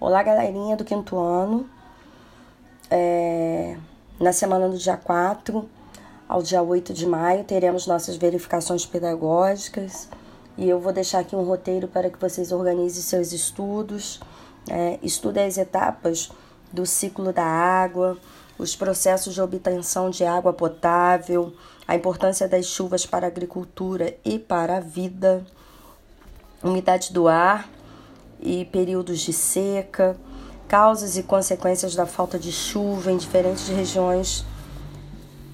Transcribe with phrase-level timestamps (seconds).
[0.00, 1.70] Olá, galerinha do quinto ano.
[2.90, 3.76] É,
[4.20, 5.68] na semana do dia 4
[6.28, 10.08] ao dia 8 de maio, teremos nossas verificações pedagógicas
[10.58, 14.20] e eu vou deixar aqui um roteiro para que vocês organizem seus estudos.
[14.68, 16.28] É, estudem as etapas
[16.72, 18.18] do ciclo da água,
[18.58, 21.54] os processos de obtenção de água potável,
[21.86, 25.46] a importância das chuvas para a agricultura e para a vida,
[26.64, 27.73] umidade do ar
[28.44, 30.16] e períodos de seca,
[30.68, 34.44] causas e consequências da falta de chuva em diferentes regiões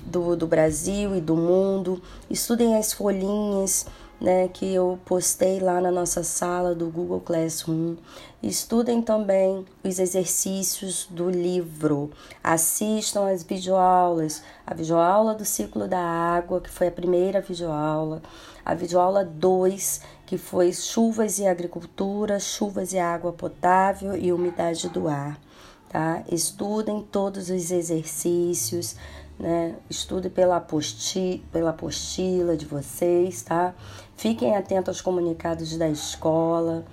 [0.04, 2.02] do, do Brasil e do mundo.
[2.28, 3.86] Estudem as folhinhas
[4.20, 7.96] né, que eu postei lá na nossa sala do Google Classroom.
[8.42, 12.10] Estudem também os exercícios do livro.
[12.44, 14.42] Assistam as videoaulas.
[14.66, 18.20] A videoaula do ciclo da água, que foi a primeira videoaula.
[18.64, 25.08] A videoaula 2, que foi chuvas e agricultura, chuvas e água potável e umidade do
[25.08, 25.40] ar.
[25.90, 26.22] Tá?
[26.30, 28.96] Estudem todos os exercícios
[29.40, 29.74] né?
[29.88, 33.74] Estude pela, aposti pela apostila de vocês, tá?
[34.14, 36.84] Fiquem atentos aos comunicados da escola.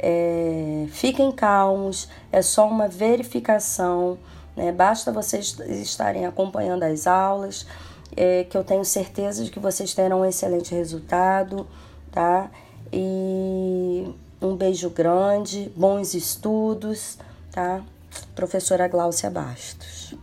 [0.00, 4.18] É, fiquem calmos, é só uma verificação,
[4.56, 4.72] né?
[4.72, 7.64] Basta vocês estarem acompanhando as aulas,
[8.16, 11.64] é, que eu tenho certeza de que vocês terão um excelente resultado,
[12.10, 12.50] tá?
[12.92, 17.16] E um beijo grande, bons estudos,
[17.52, 17.80] tá?
[18.34, 20.14] Professora Gláucia Bastos.